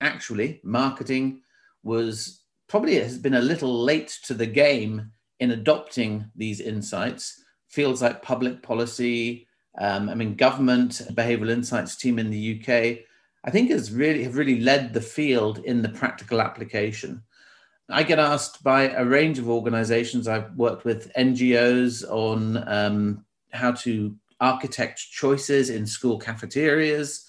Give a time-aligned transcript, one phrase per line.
[0.00, 1.42] actually marketing
[1.82, 7.42] was probably has been a little late to the game in adopting these insights.
[7.68, 9.46] Fields like public policy,
[9.78, 13.04] um, I mean, government behavioral insights team in the UK,
[13.44, 17.22] I think has really have really led the field in the practical application.
[17.90, 20.28] I get asked by a range of organizations.
[20.28, 27.24] I've worked with NGOs on um, how to architect choices in school cafeterias,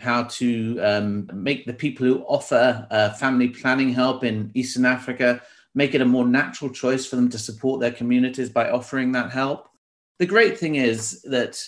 [0.00, 5.40] how to um, make the people who offer uh, family planning help in Eastern Africa
[5.74, 9.30] make it a more natural choice for them to support their communities by offering that
[9.30, 9.68] help.
[10.18, 11.60] The great thing is that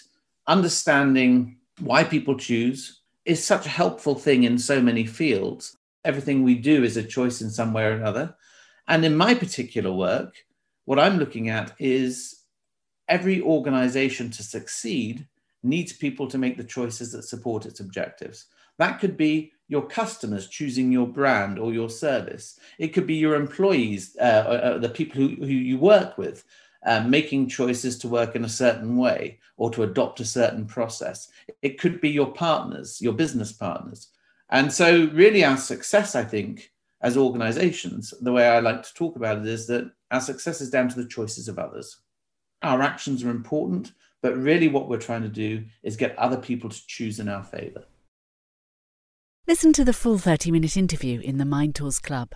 [0.46, 5.76] understanding why people choose is such a helpful thing in so many fields.
[6.04, 8.36] Everything we do is a choice in some way or another.
[8.86, 10.34] And in my particular work,
[10.84, 12.42] what I'm looking at is
[13.08, 15.26] every organization to succeed
[15.66, 18.46] needs people to make the choices that support its objectives.
[18.78, 22.58] That could be your customers choosing your brand or your service.
[22.78, 26.44] It could be your employees, uh, uh, the people who, who you work with,
[26.84, 31.30] uh, making choices to work in a certain way or to adopt a certain process.
[31.62, 34.08] It could be your partners, your business partners.
[34.50, 39.16] And so, really, our success, I think, as organizations, the way I like to talk
[39.16, 41.98] about it is that our success is down to the choices of others.
[42.62, 46.70] Our actions are important, but really, what we're trying to do is get other people
[46.70, 47.84] to choose in our favor.
[49.46, 52.34] Listen to the full 30 minute interview in the Mind Tools Club.